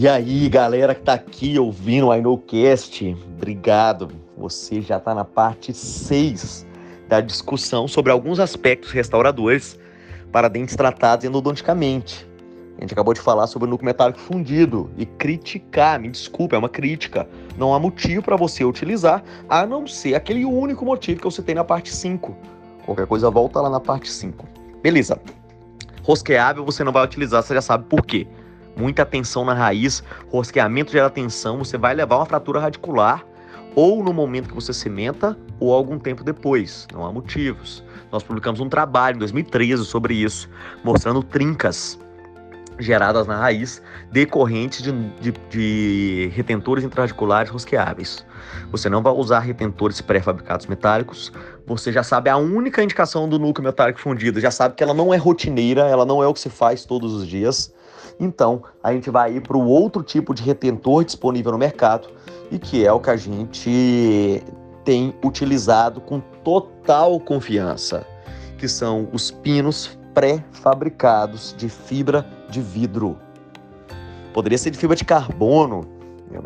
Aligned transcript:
E 0.00 0.06
aí, 0.06 0.48
galera 0.48 0.94
que 0.94 1.02
tá 1.02 1.14
aqui 1.14 1.58
ouvindo 1.58 2.06
o 2.06 2.14
I 2.14 2.22
Cast, 2.46 3.16
obrigado. 3.36 4.12
Você 4.36 4.80
já 4.80 5.00
tá 5.00 5.12
na 5.12 5.24
parte 5.24 5.74
6 5.74 6.64
da 7.08 7.20
discussão 7.20 7.88
sobre 7.88 8.12
alguns 8.12 8.38
aspectos 8.38 8.92
restauradores 8.92 9.76
para 10.30 10.46
dentes 10.46 10.76
tratados 10.76 11.24
endodonticamente. 11.24 12.24
A 12.76 12.80
gente 12.80 12.92
acabou 12.92 13.12
de 13.12 13.20
falar 13.20 13.48
sobre 13.48 13.66
o 13.66 13.70
núcleo 13.72 13.86
metálico 13.86 14.20
fundido 14.20 14.88
e 14.96 15.04
criticar, 15.04 15.98
me 15.98 16.08
desculpa, 16.08 16.54
é 16.54 16.58
uma 16.60 16.68
crítica. 16.68 17.28
Não 17.56 17.74
há 17.74 17.80
motivo 17.80 18.22
para 18.22 18.36
você 18.36 18.64
utilizar, 18.64 19.20
a 19.48 19.66
não 19.66 19.84
ser 19.84 20.14
aquele 20.14 20.44
único 20.44 20.84
motivo 20.84 21.22
que 21.22 21.24
você 21.24 21.42
tem 21.42 21.56
na 21.56 21.64
parte 21.64 21.92
5. 21.92 22.36
Qualquer 22.86 23.08
coisa, 23.08 23.28
volta 23.30 23.60
lá 23.60 23.68
na 23.68 23.80
parte 23.80 24.08
5. 24.12 24.46
Beleza. 24.80 25.20
Rosqueável 26.04 26.64
você 26.64 26.84
não 26.84 26.92
vai 26.92 27.04
utilizar, 27.04 27.42
você 27.42 27.52
já 27.52 27.60
sabe 27.60 27.86
por 27.86 28.06
quê 28.06 28.28
muita 28.78 29.04
tensão 29.04 29.44
na 29.44 29.52
raiz, 29.52 30.02
rosqueamento 30.30 30.92
gera 30.92 31.10
tensão, 31.10 31.58
você 31.58 31.76
vai 31.76 31.94
levar 31.94 32.16
uma 32.16 32.26
fratura 32.26 32.60
radicular 32.60 33.24
ou 33.74 34.02
no 34.02 34.12
momento 34.12 34.48
que 34.48 34.54
você 34.54 34.72
cimenta 34.72 35.36
ou 35.60 35.74
algum 35.74 35.98
tempo 35.98 36.24
depois. 36.24 36.86
Não 36.92 37.04
há 37.04 37.12
motivos. 37.12 37.84
Nós 38.10 38.22
publicamos 38.22 38.60
um 38.60 38.68
trabalho 38.68 39.16
em 39.16 39.18
2013 39.18 39.84
sobre 39.84 40.14
isso, 40.14 40.48
mostrando 40.82 41.22
trincas 41.22 41.98
geradas 42.78 43.26
na 43.26 43.36
raiz 43.36 43.82
decorrentes 44.12 44.82
de, 44.82 44.92
de, 45.20 45.32
de, 45.50 46.32
retentores 46.34 46.84
intraradiculares 46.84 47.50
rosqueáveis. 47.50 48.24
Você 48.70 48.88
não 48.88 49.02
vai 49.02 49.12
usar 49.12 49.40
retentores 49.40 50.00
pré-fabricados 50.00 50.66
metálicos. 50.66 51.32
Você 51.66 51.92
já 51.92 52.02
sabe 52.02 52.30
a 52.30 52.36
única 52.36 52.82
indicação 52.82 53.28
do 53.28 53.38
núcleo 53.38 53.66
metálico 53.66 54.00
fundido, 54.00 54.40
já 54.40 54.50
sabe 54.50 54.74
que 54.74 54.82
ela 54.82 54.94
não 54.94 55.12
é 55.12 55.16
rotineira, 55.16 55.82
ela 55.82 56.06
não 56.06 56.22
é 56.22 56.26
o 56.26 56.32
que 56.32 56.40
se 56.40 56.48
faz 56.48 56.84
todos 56.84 57.12
os 57.12 57.26
dias. 57.26 57.72
Então, 58.18 58.62
a 58.82 58.92
gente 58.92 59.10
vai 59.10 59.36
ir 59.36 59.40
para 59.42 59.56
o 59.56 59.66
outro 59.66 60.02
tipo 60.02 60.34
de 60.34 60.42
retentor 60.42 61.04
disponível 61.04 61.52
no 61.52 61.58
mercado 61.58 62.08
e 62.50 62.58
que 62.58 62.84
é 62.84 62.92
o 62.92 63.00
que 63.00 63.10
a 63.10 63.16
gente 63.16 64.42
tem 64.84 65.14
utilizado 65.24 66.00
com 66.00 66.20
total 66.42 67.20
confiança, 67.20 68.06
que 68.56 68.66
são 68.66 69.08
os 69.12 69.30
pinos 69.30 69.98
pré-fabricados 70.14 71.54
de 71.56 71.68
fibra 71.68 72.26
de 72.48 72.60
vidro. 72.60 73.18
Poderia 74.32 74.58
ser 74.58 74.70
de 74.70 74.78
fibra 74.78 74.96
de 74.96 75.04
carbono, 75.04 75.97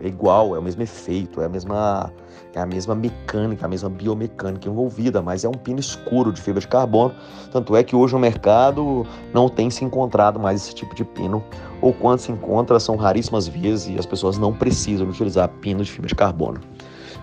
é 0.03 0.07
igual, 0.07 0.55
é 0.55 0.59
o 0.59 0.63
mesmo 0.63 0.83
efeito, 0.83 1.41
é 1.41 1.47
a 1.47 1.49
mesma 1.49 2.13
é 2.55 2.61
a 2.61 2.67
mesma 2.67 2.95
mecânica, 2.95 3.65
a 3.65 3.69
mesma 3.69 3.89
biomecânica 3.89 4.69
envolvida, 4.69 5.23
mas 5.23 5.43
é 5.43 5.49
um 5.49 5.53
pino 5.53 5.81
escuro 5.81 6.31
de 6.31 6.41
fibra 6.41 6.61
de 6.61 6.69
carbono. 6.69 7.15
Tanto 7.51 7.75
é 7.75 7.83
que 7.83 7.97
hoje 7.97 8.13
no 8.13 8.21
mercado 8.21 9.07
não 9.33 9.49
tem 9.49 9.71
se 9.71 9.85
encontrado 9.85 10.39
mais 10.39 10.63
esse 10.63 10.75
tipo 10.75 10.95
de 10.95 11.03
pino, 11.03 11.43
ou 11.81 11.95
quando 11.95 12.19
se 12.19 12.31
encontra 12.31 12.79
são 12.79 12.97
raríssimas 12.97 13.49
vezes 13.49 13.89
e 13.89 13.99
as 13.99 14.05
pessoas 14.05 14.37
não 14.37 14.53
precisam 14.53 15.09
utilizar 15.09 15.49
pino 15.49 15.83
de 15.83 15.91
fibra 15.91 16.09
de 16.09 16.15
carbono. 16.15 16.61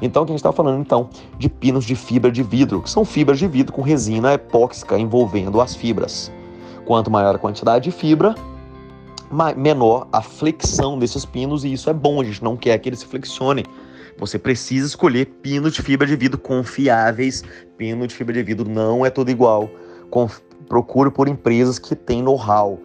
Então, 0.01 0.25
que 0.25 0.31
a 0.31 0.33
gente 0.33 0.39
está 0.39 0.51
falando 0.51 0.79
então 0.81 1.09
de 1.37 1.49
pinos 1.49 1.85
de 1.85 1.95
fibra 1.95 2.31
de 2.31 2.41
vidro, 2.41 2.81
que 2.81 2.89
são 2.89 3.05
fibras 3.05 3.37
de 3.37 3.47
vidro 3.47 3.73
com 3.73 3.81
resina 3.81 4.33
epóxica 4.33 4.97
envolvendo 4.97 5.61
as 5.61 5.75
fibras. 5.75 6.31
Quanto 6.85 7.11
maior 7.11 7.35
a 7.35 7.37
quantidade 7.37 7.83
de 7.83 7.91
fibra, 7.91 8.33
menor 9.55 10.07
a 10.11 10.21
flexão 10.21 10.97
desses 10.97 11.25
pinos, 11.25 11.63
e 11.63 11.73
isso 11.73 11.89
é 11.89 11.93
bom, 11.93 12.21
a 12.21 12.23
gente 12.23 12.43
não 12.43 12.57
quer 12.57 12.77
que 12.79 12.89
eles 12.89 12.99
se 12.99 13.05
flexionem 13.05 13.65
você 14.19 14.37
precisa 14.37 14.85
escolher 14.85 15.25
pino 15.41 15.71
de 15.71 15.81
fibra 15.81 16.05
de 16.05 16.15
vidro 16.15 16.37
confiáveis. 16.37 17.41
Pino 17.77 18.05
de 18.05 18.13
fibra 18.13 18.33
de 18.33 18.43
vidro 18.43 18.69
não 18.69 19.05
é 19.05 19.09
tudo 19.09 19.31
igual. 19.31 19.69
Conf... 20.09 20.39
Procure 20.67 21.09
por 21.09 21.27
empresas 21.27 21.79
que 21.79 21.95
têm 21.95 22.21
know-how, 22.21 22.79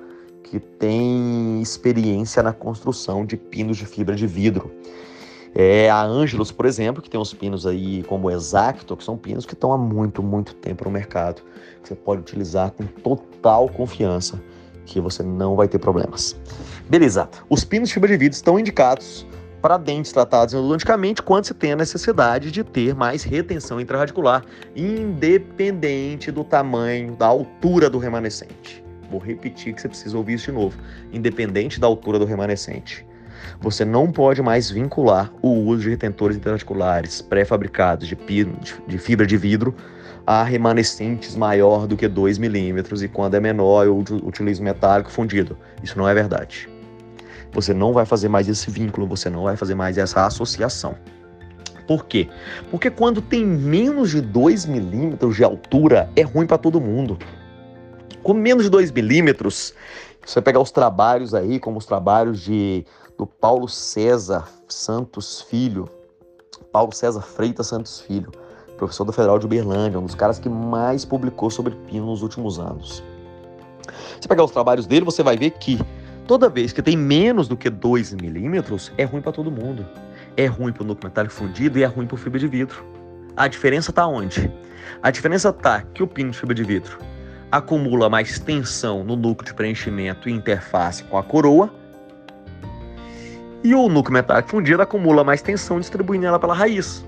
que 0.45 0.59
têm 0.59 1.61
experiência 1.61 2.43
na 2.43 2.53
construção 2.53 3.27
de 3.27 3.37
pinos 3.37 3.77
de 3.77 3.85
fibra 3.85 4.15
de 4.15 4.27
vidro. 4.27 4.71
É, 5.55 5.91
a 5.91 6.03
Angelus, 6.03 6.51
por 6.51 6.67
exemplo, 6.67 7.03
que 7.03 7.11
tem 7.11 7.21
uns 7.21 7.35
pinos 7.35 7.67
aí 7.67 8.03
como 8.05 8.31
Exacto, 8.31 8.97
que 8.97 9.05
são 9.05 9.19
pinos 9.19 9.45
que 9.45 9.55
estão 9.55 9.73
há 9.73 9.77
muito, 9.77 10.23
muito 10.23 10.55
tempo 10.55 10.85
no 10.85 10.91
mercado. 10.91 11.43
Que 11.83 11.89
você 11.89 11.95
pode 11.95 12.23
utilizar 12.23 12.71
com 12.71 12.87
total 12.87 13.69
confiança 13.69 14.41
que 14.85 15.01
você 15.01 15.23
não 15.23 15.57
vai 15.57 15.69
ter 15.69 15.79
problemas. 15.79 16.37
Beleza, 16.89 17.29
os 17.49 17.65
pinos 17.65 17.89
de 17.89 17.95
fibra 17.95 18.09
de 18.09 18.17
vidro 18.17 18.37
estão 18.37 18.59
indicados 18.59 19.27
para 19.65 19.79
dentes 19.79 20.13
tratados 20.13 20.53
endodonticamente 20.53 21.23
quando 21.23 21.47
se 21.47 21.55
tem 21.55 21.73
a 21.73 21.77
necessidade 21.77 22.51
de 22.51 22.63
ter 22.63 22.95
mais 22.95 23.23
retenção 23.23 23.81
intraradicular, 23.81 24.45
independente 24.77 26.31
do 26.31 26.45
tamanho, 26.45 27.17
da 27.17 27.27
altura 27.27 27.89
do 27.89 27.97
remanescente. 27.99 28.85
Vou 29.11 29.19
repetir 29.19 29.73
que 29.73 29.81
você 29.81 29.89
precisa 29.89 30.19
ouvir 30.19 30.35
isso 30.35 30.47
de 30.47 30.53
novo. 30.53 30.77
Independente 31.13 31.81
da 31.81 31.87
altura 31.87 32.19
do 32.19 32.27
remanescente. 32.27 33.07
Você 33.61 33.85
não 33.85 34.11
pode 34.11 34.43
mais 34.43 34.71
vincular 34.71 35.33
o 35.41 35.49
uso 35.49 35.85
de 35.85 35.91
retentores 35.91 36.37
intraradiculares 36.37 37.23
pré-fabricados 37.23 38.07
de, 38.07 38.17
de 38.87 38.99
fibra 38.99 39.27
de 39.27 39.37
vidro 39.37 39.75
a 40.27 40.43
remanescentes 40.43 41.37
maior 41.37 41.87
do 41.87 41.97
que 41.97 42.09
2 42.09 42.39
milímetros 42.39 43.03
e 43.03 43.09
quando 43.09 43.35
é 43.35 43.41
menor 43.41 43.85
eu 43.85 43.99
utilizo 43.99 44.63
metálico 44.63 45.11
fundido. 45.11 45.57
Isso 45.83 45.99
não 45.99 46.09
é 46.09 46.15
verdade. 46.15 46.69
Você 47.53 47.73
não 47.73 47.93
vai 47.93 48.07
fazer 48.07 48.29
mais 48.29 48.49
esse 48.49 48.71
vínculo, 48.71 49.07
você 49.07 49.31
não 49.31 49.45
vai 49.45 49.57
fazer 49.57 49.75
mais 49.75 49.99
essa 49.99 50.27
associação. 50.27 50.97
Por 51.87 52.07
quê? 52.07 52.29
Porque 52.71 52.91
quando 52.91 53.21
tem 53.21 53.45
menos 53.45 54.11
de 54.11 54.21
2 54.21 54.67
milímetros 54.67 55.37
de 55.37 55.45
altura, 55.45 56.11
é 56.17 56.23
ruim 56.23 56.47
para 56.47 56.59
todo 56.59 56.81
mundo. 56.81 57.19
Com 58.23 58.33
menos 58.33 58.65
de 58.65 58.71
2 58.71 58.91
milímetros, 58.91 59.75
você 60.25 60.37
vai 60.37 60.45
pegar 60.45 60.61
os 60.61 60.71
trabalhos 60.71 61.35
aí, 61.35 61.61
como 61.61 61.77
os 61.77 61.85
trabalhos 61.85 62.41
de, 62.41 62.87
do 63.19 63.27
Paulo 63.27 63.69
César 63.69 64.49
Santos 64.67 65.43
Filho, 65.43 65.87
Paulo 66.73 66.93
César 66.93 67.21
Freitas 67.21 67.67
Santos 67.67 68.01
Filho, 68.01 68.33
professor 68.87 69.05
da 69.05 69.13
Federal 69.13 69.39
de 69.39 69.47
Uberlândia, 69.47 69.99
um 69.99 70.07
dos 70.07 70.15
caras 70.15 70.39
que 70.39 70.49
mais 70.49 71.05
publicou 71.05 71.51
sobre 71.51 71.75
pino 71.75 72.07
nos 72.07 72.23
últimos 72.23 72.59
anos. 72.59 73.03
Você 74.21 74.29
pegar 74.29 74.45
os 74.45 74.51
trabalhos 74.51 74.87
dele, 74.87 75.05
você 75.05 75.23
vai 75.23 75.37
ver 75.37 75.51
que 75.51 75.79
Toda 76.27 76.49
vez 76.49 76.73
que 76.73 76.81
tem 76.81 76.97
menos 76.97 77.47
do 77.49 77.57
que 77.57 77.69
2 77.69 78.15
milímetros, 78.15 78.91
é 78.97 79.05
ruim 79.05 79.21
para 79.21 79.31
todo 79.31 79.51
mundo. 79.51 79.87
É 80.37 80.47
ruim 80.47 80.73
para 80.73 80.83
o 80.83 80.87
núcleo 80.87 81.11
metálico 81.11 81.35
fundido 81.35 81.79
e 81.79 81.83
é 81.83 81.87
ruim 81.87 82.07
para 82.07 82.15
o 82.15 82.17
fibra 82.17 82.39
de 82.39 82.49
vidro. 82.49 82.83
A 83.37 83.47
diferença 83.47 83.91
está 83.91 84.07
onde? 84.07 84.51
A 85.03 85.11
diferença 85.11 85.51
está 85.51 85.83
que 85.83 86.03
o 86.03 86.07
pino 86.07 86.31
de 86.31 86.39
fibra 86.39 86.55
de 86.55 86.65
vidro 86.65 86.99
acumula 87.53 88.09
mais 88.09 88.39
tensão 88.39 89.05
no 89.05 89.17
núcleo 89.17 89.45
de 89.45 89.55
preenchimento 89.55 90.29
e 90.29 90.33
interface 90.33 91.05
com 91.05 91.19
a 91.19 91.23
coroa, 91.23 91.71
e 93.63 93.75
o 93.75 93.89
núcleo 93.89 94.15
metálico 94.15 94.49
fundido 94.49 94.83
acumula 94.83 95.23
mais 95.23 95.41
tensão 95.41 95.79
distribuindo 95.79 96.27
ela 96.27 96.39
pela 96.39 96.55
raiz. 96.55 97.05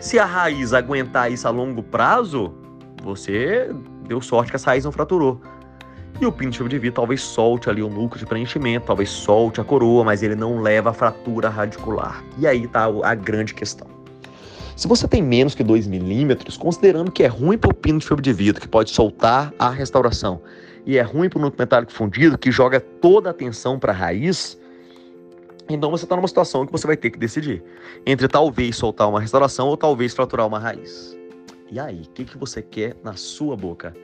Se 0.00 0.18
a 0.18 0.24
raiz 0.24 0.72
aguentar 0.72 1.30
isso 1.30 1.46
a 1.46 1.50
longo 1.50 1.82
prazo, 1.82 2.54
você 3.02 3.70
deu 4.08 4.18
sorte 4.22 4.50
que 4.50 4.56
essa 4.56 4.70
raiz 4.70 4.82
não 4.82 4.90
fraturou. 4.90 5.38
E 6.18 6.24
o 6.24 6.32
pino 6.32 6.50
de 6.50 6.78
vidro 6.78 6.92
talvez 6.92 7.20
solte 7.20 7.68
ali 7.68 7.82
o 7.82 7.88
núcleo 7.90 8.18
de 8.18 8.24
preenchimento, 8.24 8.86
talvez 8.86 9.10
solte 9.10 9.60
a 9.60 9.64
coroa, 9.64 10.02
mas 10.02 10.22
ele 10.22 10.34
não 10.34 10.62
leva 10.62 10.88
a 10.88 10.92
fratura 10.94 11.50
radicular. 11.50 12.24
E 12.38 12.46
aí 12.46 12.64
está 12.64 12.86
a 13.04 13.14
grande 13.14 13.52
questão. 13.52 13.86
Se 14.74 14.88
você 14.88 15.06
tem 15.06 15.22
menos 15.22 15.54
que 15.54 15.62
2 15.62 15.86
milímetros, 15.86 16.56
considerando 16.56 17.12
que 17.12 17.22
é 17.22 17.26
ruim 17.26 17.58
para 17.58 17.70
o 17.70 17.74
pino 17.74 17.98
de 17.98 18.06
fibra 18.06 18.22
de 18.22 18.32
vidro, 18.32 18.62
que 18.62 18.68
pode 18.68 18.90
soltar 18.90 19.52
a 19.58 19.68
restauração, 19.68 20.40
e 20.86 20.96
é 20.96 21.02
ruim 21.02 21.28
para 21.28 21.38
o 21.38 21.42
núcleo 21.42 21.60
metálico 21.60 21.92
fundido, 21.92 22.38
que 22.38 22.50
joga 22.50 22.80
toda 22.80 23.28
a 23.28 23.32
atenção 23.32 23.78
para 23.78 23.92
a 23.92 23.94
raiz, 23.94 24.58
então 25.74 25.90
você 25.90 26.04
está 26.04 26.16
numa 26.16 26.28
situação 26.28 26.66
que 26.66 26.72
você 26.72 26.86
vai 26.86 26.96
ter 26.96 27.10
que 27.10 27.18
decidir 27.18 27.62
entre 28.06 28.28
talvez 28.28 28.76
soltar 28.76 29.08
uma 29.08 29.20
restauração 29.20 29.68
ou 29.68 29.76
talvez 29.76 30.14
fraturar 30.14 30.46
uma 30.46 30.58
raiz. 30.58 31.16
E 31.70 31.78
aí, 31.78 32.00
o 32.00 32.10
que, 32.10 32.24
que 32.24 32.36
você 32.36 32.60
quer 32.60 32.96
na 33.04 33.14
sua 33.14 33.56
boca? 33.56 33.94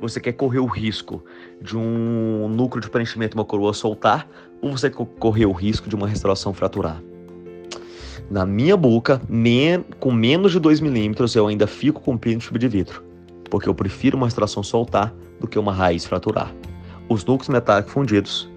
Você 0.00 0.20
quer 0.20 0.32
correr 0.32 0.60
o 0.60 0.66
risco 0.66 1.22
de 1.60 1.76
um 1.76 2.48
núcleo 2.48 2.80
de 2.80 2.88
preenchimento, 2.88 3.36
uma 3.36 3.44
coroa 3.44 3.74
soltar, 3.74 4.28
ou 4.62 4.70
você 4.70 4.88
quer 4.88 5.04
correr 5.18 5.44
o 5.44 5.52
risco 5.52 5.88
de 5.88 5.96
uma 5.96 6.06
restauração 6.06 6.54
fraturar? 6.54 7.02
Na 8.30 8.46
minha 8.46 8.76
boca, 8.76 9.20
men 9.28 9.84
com 9.98 10.12
menos 10.12 10.52
de 10.52 10.60
2 10.60 10.80
milímetros, 10.80 11.34
eu 11.34 11.48
ainda 11.48 11.66
fico 11.66 12.00
com 12.00 12.16
pino 12.16 12.40
de 12.40 12.68
vidro, 12.68 13.04
porque 13.50 13.68
eu 13.68 13.74
prefiro 13.74 14.16
uma 14.16 14.26
restauração 14.26 14.62
soltar 14.62 15.12
do 15.40 15.48
que 15.48 15.58
uma 15.58 15.72
raiz 15.72 16.06
fraturar. 16.06 16.54
Os 17.08 17.24
núcleos 17.24 17.48
metálicos 17.48 17.92
fundidos 17.92 18.48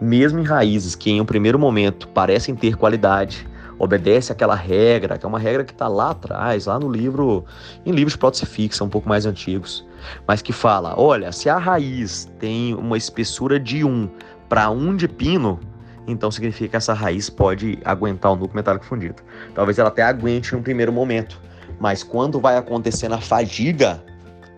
mesmo 0.00 0.38
em 0.38 0.44
raízes 0.44 0.94
que 0.94 1.10
em 1.10 1.20
um 1.20 1.24
primeiro 1.24 1.58
momento 1.58 2.08
parecem 2.08 2.54
ter 2.54 2.76
qualidade, 2.76 3.46
obedece 3.78 4.30
aquela 4.30 4.54
regra, 4.54 5.16
que 5.16 5.24
é 5.24 5.28
uma 5.28 5.38
regra 5.38 5.64
que 5.64 5.72
está 5.72 5.88
lá 5.88 6.10
atrás, 6.10 6.66
lá 6.66 6.78
no 6.78 6.90
livro, 6.90 7.44
em 7.84 7.90
livros 7.92 8.14
prótese 8.14 8.46
fixa, 8.46 8.84
um 8.84 8.88
pouco 8.88 9.08
mais 9.08 9.24
antigos, 9.24 9.86
mas 10.26 10.42
que 10.42 10.52
fala: 10.52 10.94
olha, 10.98 11.32
se 11.32 11.48
a 11.48 11.56
raiz 11.56 12.30
tem 12.38 12.74
uma 12.74 12.98
espessura 12.98 13.58
de 13.58 13.82
1 13.84 14.08
para 14.48 14.70
1 14.70 14.96
de 14.96 15.08
pino, 15.08 15.58
então 16.06 16.30
significa 16.30 16.70
que 16.70 16.76
essa 16.76 16.92
raiz 16.92 17.30
pode 17.30 17.78
aguentar 17.84 18.32
o 18.32 18.36
núcleo 18.36 18.56
metálico 18.56 18.84
fundido. 18.84 19.22
Talvez 19.54 19.78
ela 19.78 19.88
até 19.88 20.02
aguente 20.02 20.54
no 20.54 20.62
primeiro 20.62 20.92
momento, 20.92 21.40
mas 21.78 22.02
quando 22.02 22.38
vai 22.38 22.56
acontecendo 22.56 23.14
a 23.14 23.20
fadiga, 23.20 24.02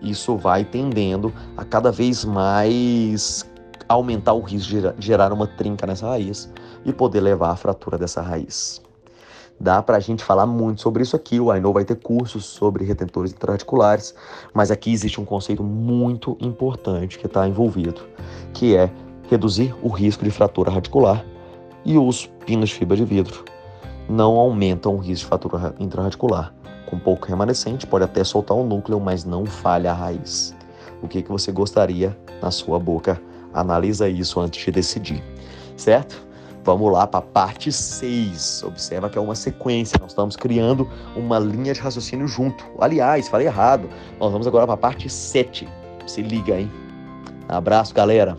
isso 0.01 0.35
vai 0.35 0.65
tendendo 0.65 1.33
a 1.55 1.63
cada 1.63 1.91
vez 1.91 2.25
mais 2.25 3.49
aumentar 3.93 4.33
o 4.33 4.41
risco 4.41 4.73
de 4.73 5.05
gerar 5.05 5.31
uma 5.31 5.47
trinca 5.47 5.87
nessa 5.87 6.07
raiz 6.07 6.51
e 6.85 6.91
poder 6.91 7.21
levar 7.21 7.51
à 7.51 7.55
fratura 7.55 7.97
dessa 7.97 8.21
raiz. 8.21 8.81
Dá 9.59 9.81
para 9.81 9.97
a 9.97 9.99
gente 9.99 10.23
falar 10.23 10.45
muito 10.45 10.81
sobre 10.81 11.03
isso 11.03 11.15
aqui. 11.15 11.39
O 11.39 11.51
Aino 11.51 11.71
vai 11.71 11.85
ter 11.85 11.95
cursos 11.95 12.45
sobre 12.45 12.83
retentores 12.83 13.31
intraarticulares, 13.31 14.13
mas 14.53 14.71
aqui 14.71 14.91
existe 14.91 15.21
um 15.21 15.25
conceito 15.25 15.63
muito 15.63 16.37
importante 16.41 17.17
que 17.17 17.27
está 17.27 17.47
envolvido, 17.47 18.01
que 18.53 18.75
é 18.75 18.91
reduzir 19.29 19.73
o 19.81 19.89
risco 19.89 20.23
de 20.23 20.31
fratura 20.31 20.71
radicular 20.71 21.23
e 21.85 21.97
os 21.97 22.25
pinos 22.45 22.69
de 22.69 22.75
fibra 22.75 22.97
de 22.97 23.05
vidro 23.05 23.45
não 24.09 24.35
aumentam 24.35 24.95
o 24.95 24.97
risco 24.97 25.23
de 25.23 25.25
fratura 25.25 25.75
intraradicular. 25.79 26.53
Com 26.89 26.99
pouco 26.99 27.27
remanescente, 27.27 27.87
pode 27.87 28.03
até 28.03 28.23
soltar 28.23 28.55
o 28.55 28.63
núcleo, 28.63 28.99
mas 28.99 29.23
não 29.23 29.45
falha 29.45 29.91
a 29.91 29.93
raiz. 29.93 30.53
O 31.01 31.07
que, 31.07 31.21
que 31.21 31.31
você 31.31 31.51
gostaria 31.51 32.17
na 32.41 32.51
sua 32.51 32.79
boca? 32.79 33.21
Analisa 33.53 34.09
isso 34.09 34.39
antes 34.39 34.63
de 34.63 34.71
decidir, 34.71 35.23
certo? 35.77 36.25
Vamos 36.63 36.91
lá 36.91 37.05
para 37.05 37.19
a 37.19 37.21
parte 37.21 37.71
6. 37.71 38.63
Observa 38.65 39.09
que 39.09 39.17
é 39.17 39.21
uma 39.21 39.35
sequência. 39.35 39.97
Nós 39.99 40.11
estamos 40.11 40.35
criando 40.37 40.89
uma 41.15 41.37
linha 41.37 41.73
de 41.73 41.81
raciocínio 41.81 42.27
junto. 42.27 42.63
Aliás, 42.79 43.27
falei 43.27 43.47
errado. 43.47 43.89
Nós 44.19 44.31
vamos 44.31 44.47
agora 44.47 44.65
para 44.65 44.75
a 44.75 44.77
parte 44.77 45.09
7. 45.09 45.67
Se 46.07 46.21
liga, 46.21 46.57
hein? 46.57 46.71
Abraço, 47.49 47.93
galera. 47.93 48.37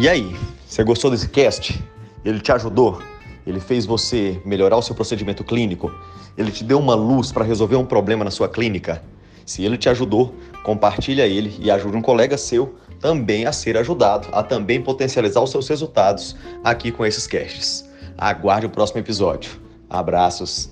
E 0.00 0.08
aí, 0.08 0.34
você 0.66 0.82
gostou 0.82 1.10
desse 1.10 1.28
cast? 1.28 1.78
Ele 2.24 2.40
te 2.40 2.50
ajudou? 2.50 3.09
Ele 3.46 3.60
fez 3.60 3.86
você 3.86 4.40
melhorar 4.44 4.76
o 4.76 4.82
seu 4.82 4.94
procedimento 4.94 5.42
clínico? 5.44 5.92
Ele 6.36 6.50
te 6.50 6.64
deu 6.64 6.78
uma 6.78 6.94
luz 6.94 7.32
para 7.32 7.44
resolver 7.44 7.76
um 7.76 7.84
problema 7.84 8.24
na 8.24 8.30
sua 8.30 8.48
clínica? 8.48 9.02
Se 9.46 9.64
ele 9.64 9.76
te 9.76 9.88
ajudou, 9.88 10.34
compartilha 10.62 11.26
ele 11.26 11.56
e 11.58 11.70
ajude 11.70 11.96
um 11.96 12.02
colega 12.02 12.36
seu 12.38 12.74
também 13.00 13.46
a 13.46 13.52
ser 13.52 13.76
ajudado, 13.76 14.28
a 14.32 14.42
também 14.42 14.80
potencializar 14.80 15.40
os 15.40 15.50
seus 15.50 15.66
resultados 15.66 16.36
aqui 16.62 16.92
com 16.92 17.04
esses 17.04 17.26
casts. 17.26 17.88
Aguarde 18.16 18.66
o 18.66 18.70
próximo 18.70 19.00
episódio. 19.00 19.52
Abraços. 19.88 20.70